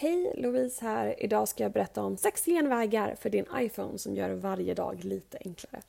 [0.00, 1.24] Hej Louise här!
[1.24, 5.38] Idag ska jag berätta om sex genvägar för din iPhone som gör varje dag lite
[5.44, 5.82] enklare.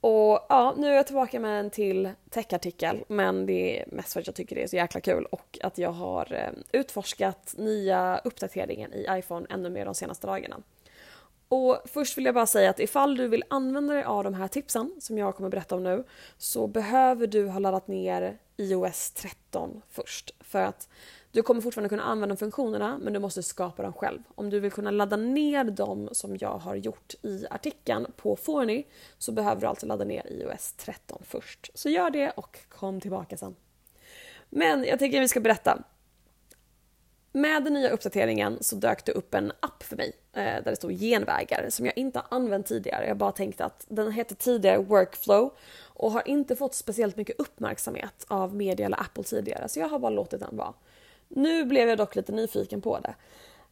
[0.00, 4.20] Och ja, nu är jag tillbaka med en till techartikel men det är mest för
[4.20, 8.20] att jag tycker det är så jäkla kul och att jag har eh, utforskat nya
[8.24, 10.56] uppdateringen i iPhone ännu mer de senaste dagarna.
[11.48, 14.48] Och först vill jag bara säga att ifall du vill använda dig av de här
[14.48, 16.04] tipsen som jag kommer berätta om nu
[16.38, 20.88] så behöver du ha laddat ner iOS 13 först för att
[21.34, 24.18] du kommer fortfarande kunna använda funktionerna men du måste skapa dem själv.
[24.34, 28.84] Om du vill kunna ladda ner dem som jag har gjort i artikeln på Forny
[29.18, 31.70] så behöver du alltså ladda ner iOS 13 först.
[31.74, 33.56] Så gör det och kom tillbaka sen.
[34.50, 35.82] Men jag tänker att vi ska berätta.
[37.32, 40.76] Med den nya uppdateringen så dök det upp en app för mig eh, där det
[40.76, 43.06] stod genvägar som jag inte har använt tidigare.
[43.06, 48.24] Jag bara tänkte att den hette tidigare Workflow och har inte fått speciellt mycket uppmärksamhet
[48.28, 50.74] av media eller Apple tidigare så jag har bara låtit den vara.
[51.28, 53.14] Nu blev jag dock lite nyfiken på det.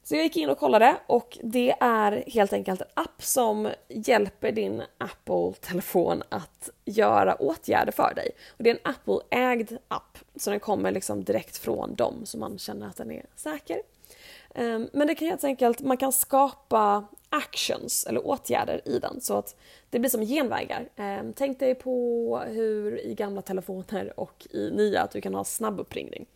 [0.04, 4.52] Så jag gick in och kollade och det är helt enkelt en app som hjälper
[4.52, 8.30] din Apple-telefon att göra åtgärder för dig.
[8.56, 12.58] Och det är en Apple-ägd app så den kommer liksom direkt från dem så man
[12.58, 13.82] känner att den är säker.
[14.54, 19.34] Ehm, men det kan helt enkelt, man kan skapa actions eller åtgärder i den så
[19.34, 19.56] att
[19.90, 20.88] det blir som genvägar.
[20.96, 25.44] Ehm, tänk dig på hur i gamla telefoner och i nya att du kan ha
[25.44, 26.26] snabbuppringning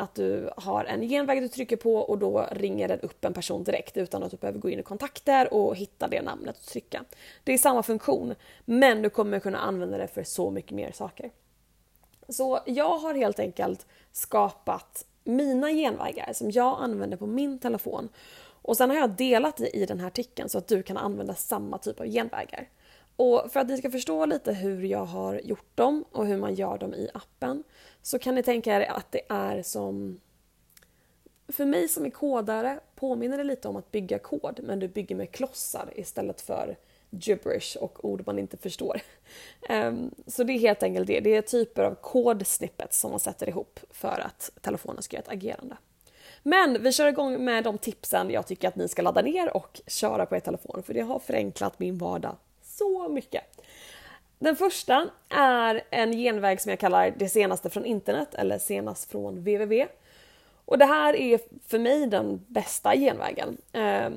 [0.00, 3.64] att du har en genväg du trycker på och då ringer den upp en person
[3.64, 7.04] direkt utan att du behöver gå in i kontakter och hitta det namnet och trycka.
[7.44, 8.34] Det är samma funktion
[8.64, 11.30] men du kommer kunna använda det för så mycket mer saker.
[12.28, 18.08] Så jag har helt enkelt skapat mina genvägar som jag använder på min telefon
[18.62, 21.34] och sen har jag delat det i den här artikeln så att du kan använda
[21.34, 22.68] samma typ av genvägar.
[23.20, 26.54] Och för att ni ska förstå lite hur jag har gjort dem och hur man
[26.54, 27.62] gör dem i appen
[28.02, 30.20] så kan ni tänka er att det är som...
[31.48, 35.16] För mig som är kodare påminner det lite om att bygga kod men du bygger
[35.16, 36.76] med klossar istället för
[37.10, 39.00] gibberish och ord man inte förstår.
[39.70, 41.20] Um, så det är helt enkelt det.
[41.20, 45.32] Det är typer av kodsnippets som man sätter ihop för att telefonen ska göra ett
[45.32, 45.76] agerande.
[46.42, 49.80] Men vi kör igång med de tipsen jag tycker att ni ska ladda ner och
[49.86, 52.36] köra på er telefon för det har förenklat min vardag
[52.80, 53.44] så mycket.
[54.38, 59.38] Den första är en genväg som jag kallar det senaste från internet eller senast från
[59.38, 59.86] www.
[60.64, 63.56] Och det här är för mig den bästa genvägen.
[63.72, 64.14] Ehm,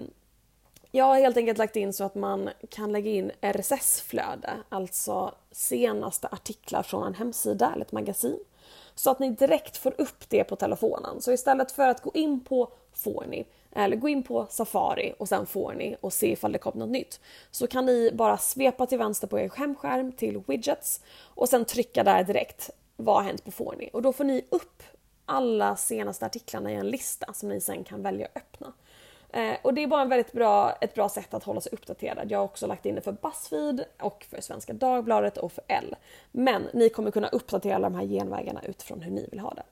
[0.91, 6.27] jag har helt enkelt lagt in så att man kan lägga in RSS-flöde, alltså senaste
[6.31, 8.39] artiklar från en hemsida eller ett magasin.
[8.95, 11.21] Så att ni direkt får upp det på telefonen.
[11.21, 13.45] Så istället för att gå in på får ni
[13.75, 16.89] eller gå in på Safari och sen får ni och se ifall det kom något
[16.89, 17.19] nytt.
[17.51, 22.03] Så kan ni bara svepa till vänster på er hemskärm till widgets och sen trycka
[22.03, 22.69] där direkt.
[22.95, 23.89] Vad har hänt på Forni?
[23.93, 24.83] Och då får ni upp
[25.25, 28.73] alla senaste artiklarna i en lista som ni sen kan välja att öppna.
[29.33, 32.31] Eh, och det är bara en väldigt bra, ett bra sätt att hålla sig uppdaterad.
[32.31, 35.95] Jag har också lagt in det för Buzzfeed och för Svenska Dagbladet och för L.
[36.31, 39.63] Men ni kommer kunna uppdatera alla de här genvägarna utifrån hur ni vill ha det.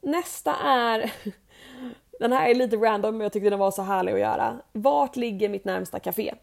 [0.00, 1.12] Nästa är
[2.20, 4.56] Den här är lite random men jag tyckte den var så härlig att göra.
[4.72, 6.34] Vart ligger mitt närmsta café?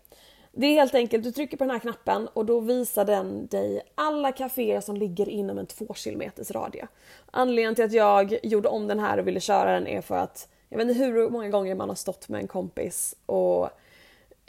[0.52, 3.82] Det är helt enkelt, du trycker på den här knappen och då visar den dig
[3.96, 6.88] alla kaféer som ligger inom en 2 kilometers radie.
[7.32, 10.48] Anledningen till att jag gjorde om den här och ville köra den är för att
[10.70, 13.70] jag vet inte hur många gånger man har stått med en kompis och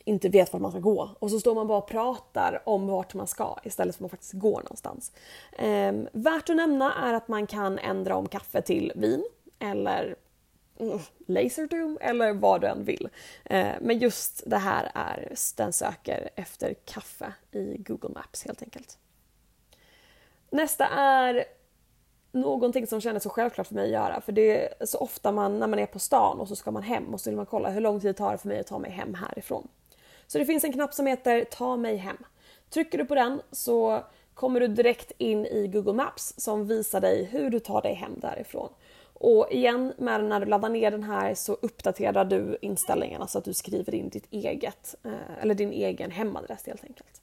[0.04, 3.14] inte vet vart man ska gå och så står man bara och pratar om vart
[3.14, 5.12] man ska istället för att man faktiskt går någonstans.
[5.58, 9.24] Ehm, värt att nämna är att man kan ändra om kaffe till vin
[9.58, 10.16] eller
[10.80, 13.08] Mm, Laserdoom eller vad du än vill.
[13.44, 18.98] Eh, men just det här är, den söker efter kaffe i Google Maps helt enkelt.
[20.50, 21.44] Nästa är
[22.32, 24.20] någonting som kändes så självklart för mig att göra.
[24.20, 26.82] För det är så ofta man, när man är på stan och så ska man
[26.82, 28.78] hem och så vill man kolla hur lång tid tar det för mig att ta
[28.78, 29.68] mig hem härifrån.
[30.26, 32.16] Så det finns en knapp som heter Ta mig hem.
[32.70, 34.04] Trycker du på den så
[34.36, 38.20] kommer du direkt in i Google Maps som visar dig hur du tar dig hem
[38.20, 38.68] därifrån.
[39.12, 43.44] Och igen, med när du laddar ner den här så uppdaterar du inställningarna så att
[43.44, 47.20] du skriver in ditt eget, eh, eller din egen hemadress helt enkelt.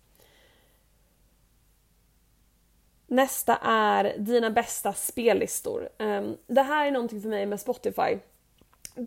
[3.07, 5.89] Nästa är dina bästa spellistor.
[5.97, 8.19] Ehm, det här är någonting för mig med Spotify.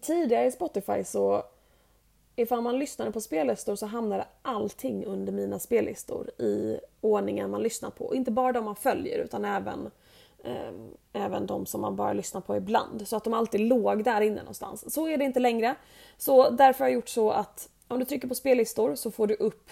[0.02, 1.44] Tidigare i Spotify så
[2.36, 7.90] ifall man lyssnade på spellistor så hamnade allting under mina spellistor i ordningen man lyssnar
[7.90, 8.14] på.
[8.14, 9.90] Inte bara de man följer utan även,
[10.44, 10.72] eh,
[11.12, 13.08] även de som man bara lyssnar på ibland.
[13.08, 14.94] Så att de alltid låg där inne någonstans.
[14.94, 15.74] Så är det inte längre.
[16.16, 19.34] Så därför har jag gjort så att om du trycker på spellistor så får du
[19.34, 19.70] upp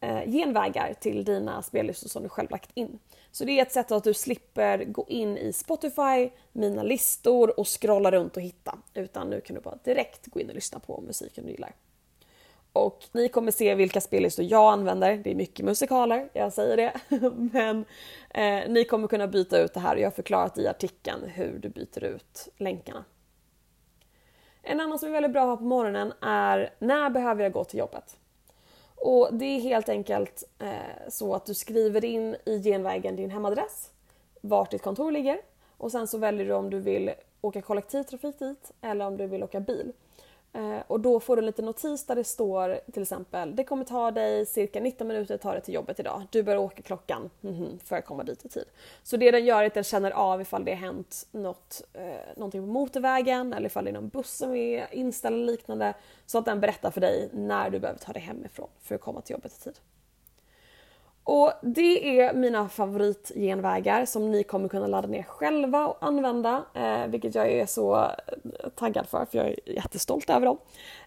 [0.00, 2.98] eh, genvägar till dina spellistor som du själv lagt in.
[3.30, 7.80] Så det är ett sätt att du slipper gå in i Spotify, mina listor och
[7.80, 8.78] scrolla runt och hitta.
[8.94, 11.74] Utan nu kan du bara direkt gå in och lyssna på musiken du gillar.
[12.72, 15.16] Och ni kommer se vilka spellistor jag använder.
[15.16, 16.92] Det är mycket musikaler, jag säger det.
[17.52, 17.84] Men
[18.30, 21.58] eh, ni kommer kunna byta ut det här och jag har förklarat i artikeln hur
[21.58, 23.04] du byter ut länkarna.
[24.62, 27.64] En annan som är väldigt bra att ha på morgonen är när behöver jag gå
[27.64, 28.16] till jobbet?
[28.96, 33.90] Och det är helt enkelt eh, så att du skriver in i genvägen din hemadress,
[34.40, 35.40] vart ditt kontor ligger
[35.76, 37.10] och sen så väljer du om du vill
[37.40, 39.92] åka kollektivtrafik dit eller om du vill åka bil.
[40.54, 44.10] Eh, och då får du lite notis där det står till exempel det kommer ta
[44.10, 46.22] dig cirka 19 minuter att ta dig till jobbet idag.
[46.30, 48.64] Du bör åka klockan mm, för att komma dit i tid.
[49.02, 52.36] Så det den gör är att den känner av ifall det har hänt något, eh,
[52.36, 55.94] någonting på motorvägen eller ifall det är någon buss som är inställd eller liknande.
[56.26, 59.20] Så att den berättar för dig när du behöver ta dig hemifrån för att komma
[59.20, 59.78] till jobbet i tid.
[61.24, 67.06] Och det är mina favoritgenvägar som ni kommer kunna ladda ner själva och använda, eh,
[67.06, 70.58] vilket jag är så eh, taggad för, för jag är jättestolt över dem.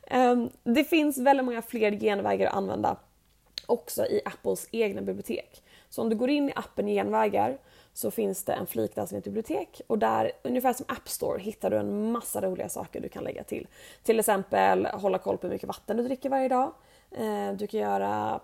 [0.07, 2.97] Eh, det finns väldigt många fler genvägar att använda
[3.65, 5.63] också i Apples egna bibliotek.
[5.89, 7.57] Så om du går in i appen Genvägar
[7.93, 11.39] så finns det en flik där som heter bibliotek och där, ungefär som App Store,
[11.39, 13.67] hittar du en massa roliga saker du kan lägga till.
[14.03, 16.71] Till exempel hålla koll på hur mycket vatten du dricker varje dag.
[17.11, 18.39] Eh, du kan göra,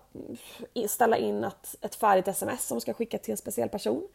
[0.87, 4.07] ställa in ett, ett färdigt sms som ska skickas till en speciell person.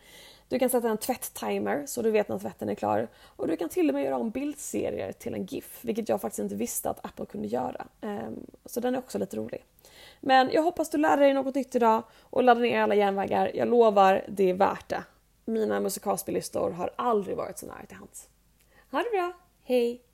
[0.48, 3.08] Du kan sätta en tvätt-timer så du vet när tvätten är klar.
[3.36, 6.38] Och du kan till och med göra om bildserier till en GIF, vilket jag faktiskt
[6.38, 7.86] inte visste att Apple kunde göra.
[8.00, 9.64] Ehm, så den är också lite rolig.
[10.20, 13.50] Men jag hoppas du lärde dig något nytt idag och laddar ner alla järnvägar.
[13.54, 15.02] Jag lovar, det är värt det.
[15.44, 18.28] Mina musikalspellistor har aldrig varit så nära till hands.
[18.90, 19.32] Ha det bra,
[19.64, 20.05] hej!